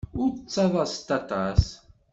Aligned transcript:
Ur 0.21 0.29
ttaḍḍaset 0.35 1.09
aṭas. 1.17 1.63